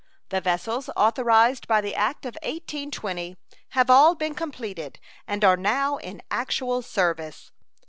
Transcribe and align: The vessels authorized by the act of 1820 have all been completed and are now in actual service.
The 0.29 0.41
vessels 0.41 0.89
authorized 0.97 1.67
by 1.67 1.79
the 1.79 1.93
act 1.93 2.25
of 2.25 2.33
1820 2.41 3.37
have 3.73 3.91
all 3.91 4.15
been 4.15 4.33
completed 4.33 4.97
and 5.27 5.45
are 5.45 5.55
now 5.57 5.97
in 5.97 6.23
actual 6.31 6.81
service. 6.81 7.51